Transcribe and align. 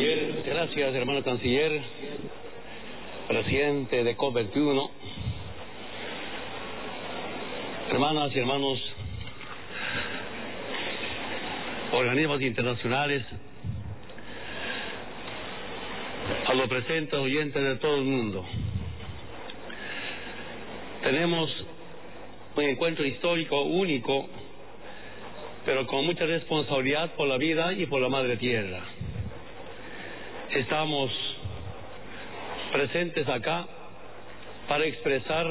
Canciller, 0.00 0.42
gracias, 0.46 0.94
hermano 0.94 1.22
canciller, 1.22 1.82
presidente 3.28 4.02
de 4.02 4.16
COP21, 4.16 4.90
hermanas 7.90 8.32
y 8.34 8.38
hermanos, 8.38 8.78
organismos 11.92 12.40
internacionales, 12.40 13.26
a 16.46 16.54
los 16.54 16.66
presentes 16.70 17.20
oyentes 17.20 17.62
de 17.62 17.76
todo 17.76 17.96
el 17.96 18.04
mundo. 18.04 18.46
Tenemos 21.02 21.50
un 22.56 22.64
encuentro 22.64 23.04
histórico 23.04 23.60
único, 23.64 24.30
pero 25.66 25.86
con 25.86 26.06
mucha 26.06 26.24
responsabilidad 26.24 27.10
por 27.16 27.28
la 27.28 27.36
vida 27.36 27.74
y 27.74 27.84
por 27.84 28.00
la 28.00 28.08
madre 28.08 28.38
tierra. 28.38 28.82
Estamos 30.54 31.12
presentes 32.72 33.28
acá 33.28 33.68
para 34.66 34.84
expresar 34.84 35.46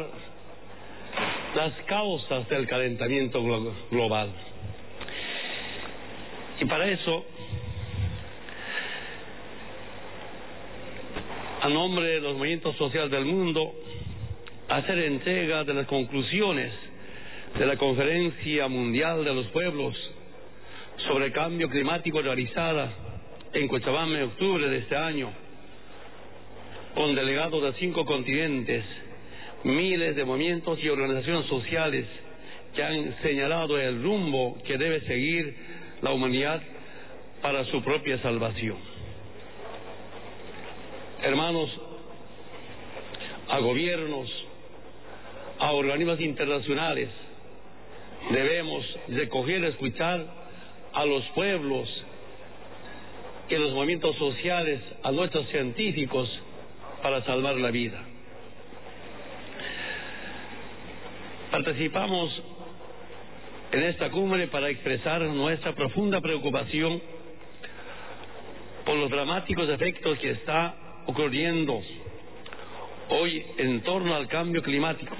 las 1.56 1.74
causas 1.86 2.50
del 2.50 2.68
calentamiento 2.68 3.42
global. 3.90 4.30
Y 6.60 6.66
para 6.66 6.86
eso, 6.90 7.26
a 11.62 11.70
nombre 11.70 12.06
de 12.06 12.20
los 12.20 12.36
movimientos 12.36 12.76
sociales 12.76 13.10
del 13.10 13.24
mundo, 13.24 13.74
hacer 14.68 15.00
entrega 15.00 15.64
de 15.64 15.76
las 15.76 15.88
conclusiones 15.88 16.74
de 17.58 17.66
la 17.66 17.78
Conferencia 17.78 18.68
Mundial 18.68 19.24
de 19.24 19.34
los 19.34 19.48
Pueblos 19.48 19.96
sobre 21.08 21.28
el 21.28 21.32
Cambio 21.32 21.70
Climático 21.70 22.22
realizada 22.22 23.09
en 23.54 23.68
Cochabamba 23.68 24.18
en 24.18 24.24
octubre 24.26 24.68
de 24.70 24.78
este 24.78 24.96
año, 24.96 25.32
con 26.94 27.16
delegados 27.16 27.62
de 27.64 27.74
cinco 27.80 28.06
continentes, 28.06 28.84
miles 29.64 30.16
de 30.16 30.26
movimientos 30.26 30.80
y 30.82 30.90
organizaciones 30.90 31.48
sociales 31.48 32.06
que 32.76 32.84
han 32.84 33.16
señalado 33.22 33.80
el 33.80 34.04
rumbo 34.04 34.58
que 34.66 34.78
debe 34.78 35.02
seguir 35.02 35.56
la 36.02 36.12
humanidad 36.12 36.62
para 37.42 37.66
su 37.66 37.82
propia 37.84 38.22
salvación. 38.22 38.78
Hermanos, 41.24 41.70
a 43.50 43.60
gobiernos, 43.60 44.30
a 45.58 45.72
organismos 45.72 46.22
internacionales, 46.22 47.10
debemos 48.32 48.86
recoger 49.10 49.64
y 49.64 49.68
escuchar 49.68 50.26
a 50.94 51.06
los 51.06 51.24
pueblos 51.30 51.99
y 53.50 53.56
los 53.56 53.74
movimientos 53.74 54.16
sociales, 54.18 54.80
a 55.04 55.12
nuestros 55.12 55.48
científicos, 55.50 56.30
para 57.02 57.24
salvar 57.24 57.56
la 57.56 57.72
vida. 57.72 58.00
Participamos 61.52 62.44
en 63.72 63.84
esta 63.84 64.10
cumbre 64.12 64.48
para 64.48 64.70
expresar 64.70 65.22
nuestra 65.22 65.74
profunda 65.74 66.22
preocupación 66.22 67.02
por 68.86 68.96
los 68.96 69.10
dramáticos 69.10 69.68
efectos 69.70 70.18
que 70.20 70.32
está 70.32 70.76
ocurriendo 71.08 71.82
hoy 73.10 73.46
en 73.58 73.82
torno 73.82 74.16
al 74.16 74.28
cambio 74.28 74.62
climático, 74.62 75.16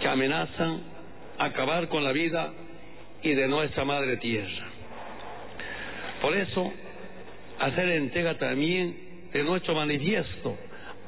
que 0.00 0.08
amenazan 0.08 0.82
acabar 1.38 1.88
con 1.88 2.02
la 2.02 2.12
vida 2.12 2.52
y 3.22 3.32
de 3.34 3.48
nuestra 3.48 3.84
madre 3.84 4.16
tierra. 4.16 4.73
Por 6.24 6.34
eso, 6.34 6.72
hacer 7.58 7.86
entrega 7.86 8.38
también 8.38 8.96
de 9.30 9.44
nuestro 9.44 9.74
manifiesto 9.74 10.56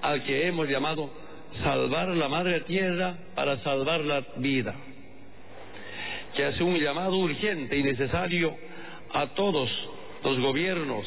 al 0.03 0.23
que 0.25 0.47
hemos 0.47 0.69
llamado 0.69 1.11
salvar 1.63 2.09
la 2.09 2.29
madre 2.29 2.61
tierra 2.61 3.17
para 3.35 3.57
salvar 3.63 4.01
la 4.03 4.23
vida, 4.37 4.75
que 6.35 6.45
hace 6.45 6.63
un 6.63 6.79
llamado 6.79 7.17
urgente 7.17 7.79
y 7.79 7.83
necesario 7.83 8.55
a 9.15 9.29
todos 9.29 9.71
los 10.23 10.39
gobiernos, 10.39 11.07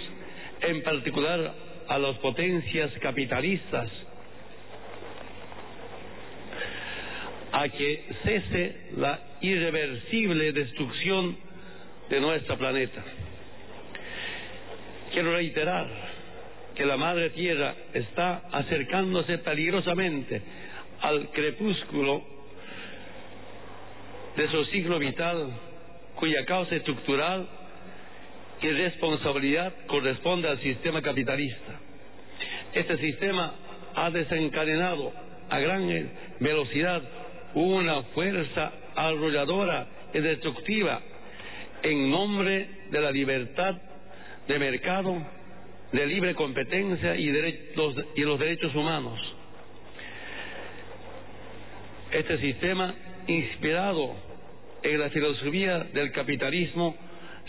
en 0.61 0.81
particular 0.81 1.53
a 1.87 1.99
las 1.99 2.17
potencias 2.17 2.91
capitalistas, 3.01 3.91
a 7.51 7.69
que 7.69 8.05
cese 8.23 8.75
la 8.97 9.19
irreversible 9.41 10.51
destrucción 10.51 11.37
de 12.09 12.19
nuestro 12.19 12.57
planeta. 12.57 13.03
Quiero 15.11 15.33
reiterar 15.33 15.87
que 16.75 16.85
la 16.85 16.97
Madre 16.97 17.31
Tierra 17.31 17.73
está 17.93 18.43
acercándose 18.51 19.39
peligrosamente 19.39 20.41
al 21.01 21.29
crepúsculo 21.29 22.23
de 24.37 24.47
su 24.49 24.65
ciclo 24.65 24.99
vital, 24.99 25.49
cuya 26.15 26.45
causa 26.45 26.75
estructural 26.75 27.47
y 28.61 28.69
responsabilidad 28.69 29.73
corresponde 29.87 30.47
al 30.47 30.59
sistema 30.59 31.01
capitalista. 31.01 31.79
Este 32.73 32.97
sistema 32.97 33.53
ha 33.95 34.11
desencadenado 34.11 35.11
a 35.49 35.59
gran 35.59 36.11
velocidad 36.39 37.01
una 37.55 38.03
fuerza 38.13 38.71
arrolladora 38.95 39.87
y 40.13 40.19
destructiva 40.19 41.01
en 41.81 42.11
nombre 42.11 42.69
de 42.91 43.01
la 43.01 43.11
libertad 43.11 43.75
de 44.49 44.57
mercado, 44.57 45.15
de 45.91 46.07
libre 46.07 46.33
competencia 46.33 47.15
y, 47.15 47.31
los 48.17 48.39
derechos 48.39 48.73
humanos. 48.73 49.19
Este 52.11 52.39
sistema, 52.39 52.95
inspirado 53.27 54.15
en 54.81 54.99
la 54.99 55.11
filosofía 55.11 55.83
del 55.93 56.11
capitalismo, 56.11 56.95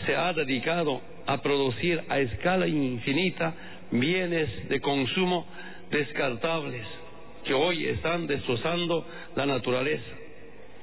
se 0.05 0.15
ha 0.15 0.35
dedicado 0.35 1.01
a 1.27 1.41
producir 1.41 2.05
a 2.07 2.19
escala 2.19 2.69
infinita 2.69 3.55
bienes 3.91 4.69
de 4.69 4.81
consumo 4.81 5.47
descartables 5.91 6.87
que 7.47 7.55
hoy 7.55 7.87
están 7.87 8.27
destrozando 8.27 9.07
la 9.37 9.47
naturaleza, 9.47 10.13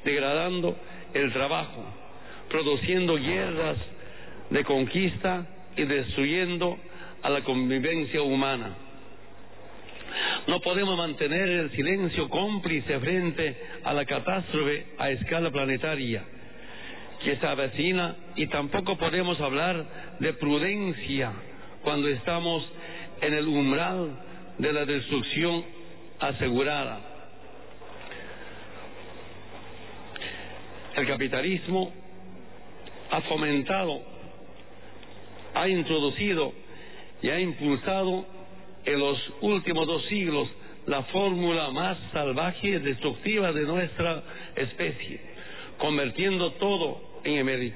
degradando 0.03 0.75
el 1.13 1.31
trabajo, 1.31 1.85
produciendo 2.49 3.17
guerras 3.17 3.77
de 4.49 4.63
conquista 4.63 5.45
y 5.77 5.83
destruyendo 5.83 6.77
a 7.21 7.29
la 7.29 7.43
convivencia 7.43 8.21
humana. 8.21 8.75
No 10.47 10.59
podemos 10.61 10.97
mantener 10.97 11.47
el 11.47 11.71
silencio 11.71 12.29
cómplice 12.29 12.99
frente 12.99 13.57
a 13.83 13.93
la 13.93 14.05
catástrofe 14.05 14.87
a 14.97 15.09
escala 15.11 15.51
planetaria 15.51 16.23
que 17.23 17.35
se 17.35 17.47
avecina 17.47 18.15
y 18.35 18.47
tampoco 18.47 18.97
podemos 18.97 19.39
hablar 19.41 19.85
de 20.19 20.33
prudencia 20.33 21.31
cuando 21.83 22.07
estamos 22.07 22.65
en 23.21 23.33
el 23.33 23.47
umbral 23.47 24.11
de 24.57 24.73
la 24.73 24.85
destrucción 24.85 25.63
asegurada. 26.19 26.99
El 30.95 31.07
capitalismo 31.07 31.91
ha 33.11 33.21
fomentado, 33.21 34.01
ha 35.67 35.69
introducido 35.69 36.53
y 37.21 37.29
ha 37.29 37.39
impulsado 37.39 38.25
en 38.85 38.99
los 38.99 39.17
últimos 39.41 39.85
dos 39.85 40.05
siglos 40.05 40.47
la 40.85 41.03
fórmula 41.03 41.69
más 41.71 41.97
salvaje 42.13 42.69
y 42.69 42.79
destructiva 42.79 43.51
de 43.51 43.63
nuestra 43.63 44.23
especie, 44.55 45.19
convirtiendo 45.77 46.53
todo 46.53 47.01
en 47.25 47.73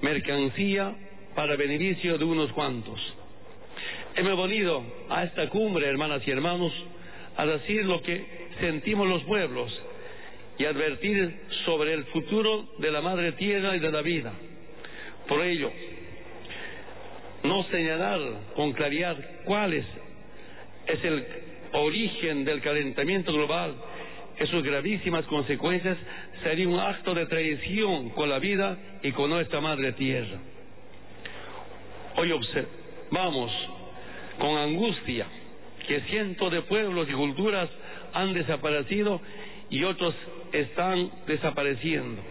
mercancía 0.00 0.94
para 1.34 1.56
beneficio 1.56 2.16
de 2.18 2.24
unos 2.24 2.52
cuantos. 2.52 3.00
Hemos 4.14 4.48
venido 4.48 4.84
a 5.08 5.24
esta 5.24 5.48
cumbre, 5.48 5.88
hermanas 5.88 6.22
y 6.26 6.30
hermanos, 6.30 6.72
a 7.36 7.46
decir 7.46 7.84
lo 7.84 8.02
que 8.02 8.24
sentimos 8.60 9.08
los 9.08 9.24
pueblos 9.24 9.72
y 10.58 10.64
advertir 10.66 11.34
sobre 11.64 11.94
el 11.94 12.04
futuro 12.04 12.68
de 12.78 12.90
la 12.92 13.00
madre 13.00 13.32
tierra 13.32 13.74
y 13.74 13.80
de 13.80 13.90
la 13.90 14.02
vida. 14.02 14.32
Por 15.26 15.42
ello, 15.42 15.72
no 17.42 17.64
señalar 17.64 18.20
con 18.54 18.72
claridad 18.72 19.16
cuál 19.44 19.72
es, 19.72 19.84
el 20.86 21.26
origen 21.72 22.44
del 22.44 22.60
calentamiento 22.60 23.32
global 23.32 23.74
y 24.40 24.46
sus 24.46 24.62
gravísimas 24.62 25.24
consecuencias 25.26 25.96
sería 26.42 26.68
un 26.68 26.78
acto 26.78 27.14
de 27.14 27.26
traición 27.26 28.10
con 28.10 28.28
la 28.28 28.38
vida 28.38 28.76
y 29.02 29.12
con 29.12 29.30
nuestra 29.30 29.60
madre 29.60 29.92
tierra. 29.92 30.38
Hoy 32.16 32.30
observamos 32.32 33.50
con 34.38 34.56
angustia 34.56 35.26
que 35.86 36.00
cientos 36.02 36.52
de 36.52 36.62
pueblos 36.62 37.08
y 37.08 37.12
culturas 37.12 37.68
han 38.12 38.34
desaparecido 38.34 39.20
y 39.70 39.84
otros 39.84 40.14
están 40.52 41.10
desapareciendo, 41.26 42.22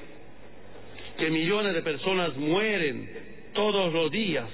que 1.17 1.29
millones 1.29 1.73
de 1.73 1.81
personas 1.81 2.35
mueren 2.37 3.09
todos 3.53 3.91
los 3.91 4.11
días 4.11 4.45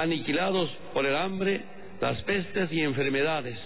aniquilados 0.00 0.70
por 0.94 1.04
el 1.06 1.16
hambre, 1.16 1.60
las 2.00 2.20
pestes 2.22 2.72
y 2.72 2.82
enfermedades. 2.82 3.58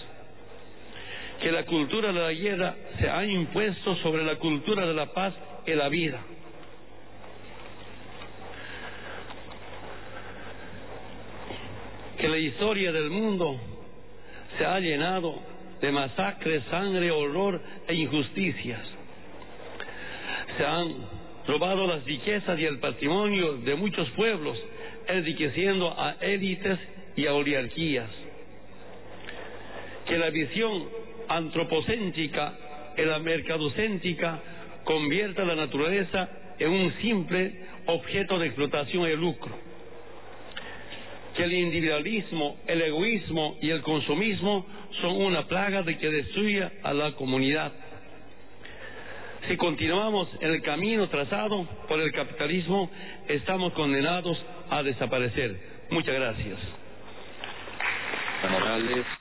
Que 1.41 1.51
la 1.51 1.65
cultura 1.65 2.11
de 2.11 2.19
la 2.19 2.31
guerra 2.31 2.75
se 2.99 3.09
ha 3.09 3.25
impuesto 3.25 3.95
sobre 3.97 4.23
la 4.23 4.35
cultura 4.37 4.85
de 4.85 4.93
la 4.93 5.07
paz 5.13 5.33
y 5.65 5.73
la 5.73 5.89
vida. 5.89 6.19
Que 12.17 12.29
la 12.29 12.37
historia 12.37 12.91
del 12.91 13.09
mundo 13.09 13.59
se 14.57 14.65
ha 14.65 14.79
llenado 14.79 15.35
de 15.81 15.91
masacres, 15.91 16.63
sangre, 16.71 17.11
horror 17.11 17.61
e 17.87 17.93
injusticias. 17.93 18.79
Se 20.57 20.65
han 20.65 20.93
robado 21.45 21.85
las 21.87 22.05
riquezas 22.05 22.57
y 22.57 22.65
el 22.65 22.79
patrimonio 22.79 23.57
de 23.57 23.75
muchos 23.75 24.09
pueblos, 24.11 24.57
enriqueciendo 25.07 25.93
a 25.99 26.15
élites 26.21 26.79
y 27.15 27.27
a 27.27 27.33
oligarquías. 27.33 28.09
Que 30.05 30.17
la 30.17 30.29
visión 30.29 30.83
antropocéntrica 31.27 32.53
y 32.97 33.01
la 33.03 33.19
mercadocéntrica 33.19 34.39
convierta 34.83 35.43
la 35.45 35.55
naturaleza 35.55 36.29
en 36.59 36.69
un 36.71 36.93
simple 37.01 37.53
objeto 37.85 38.39
de 38.39 38.47
explotación 38.47 39.09
y 39.09 39.15
lucro. 39.15 39.51
Que 41.35 41.43
el 41.43 41.53
individualismo, 41.53 42.57
el 42.67 42.81
egoísmo 42.81 43.57
y 43.61 43.69
el 43.69 43.81
consumismo 43.81 44.65
son 45.01 45.15
una 45.15 45.47
plaga 45.47 45.81
de 45.81 45.97
que 45.97 46.09
destruye 46.09 46.69
a 46.83 46.93
la 46.93 47.13
comunidad. 47.13 47.71
Si 49.47 49.57
continuamos 49.57 50.29
el 50.39 50.61
camino 50.61 51.09
trazado 51.09 51.65
por 51.87 51.99
el 51.99 52.11
capitalismo, 52.13 52.89
estamos 53.27 53.73
condenados 53.73 54.41
a 54.69 54.83
desaparecer. 54.83 55.59
Muchas 55.89 56.15
gracias. 56.15 56.57